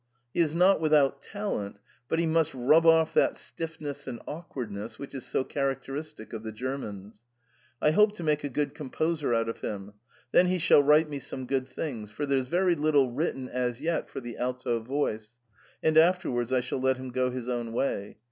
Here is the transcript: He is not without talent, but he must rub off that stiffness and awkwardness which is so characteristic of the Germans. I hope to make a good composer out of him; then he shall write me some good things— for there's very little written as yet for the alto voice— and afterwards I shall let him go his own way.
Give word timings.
He 0.33 0.39
is 0.39 0.55
not 0.55 0.81
without 0.81 1.21
talent, 1.21 1.77
but 2.09 2.17
he 2.17 2.25
must 2.25 2.55
rub 2.55 2.87
off 2.87 3.13
that 3.13 3.35
stiffness 3.35 4.07
and 4.07 4.19
awkwardness 4.27 4.97
which 4.97 5.13
is 5.13 5.27
so 5.27 5.43
characteristic 5.43 6.33
of 6.33 6.41
the 6.41 6.51
Germans. 6.51 7.23
I 7.83 7.91
hope 7.91 8.15
to 8.15 8.23
make 8.23 8.43
a 8.43 8.49
good 8.49 8.73
composer 8.73 9.35
out 9.35 9.47
of 9.47 9.59
him; 9.61 9.93
then 10.31 10.47
he 10.47 10.57
shall 10.57 10.81
write 10.81 11.07
me 11.07 11.19
some 11.19 11.45
good 11.45 11.67
things— 11.67 12.09
for 12.11 12.25
there's 12.25 12.47
very 12.47 12.73
little 12.73 13.11
written 13.11 13.47
as 13.47 13.79
yet 13.79 14.09
for 14.09 14.19
the 14.19 14.37
alto 14.37 14.79
voice— 14.79 15.35
and 15.83 15.95
afterwards 15.99 16.51
I 16.51 16.61
shall 16.61 16.79
let 16.81 16.97
him 16.97 17.11
go 17.11 17.29
his 17.29 17.47
own 17.47 17.71
way. 17.71 18.17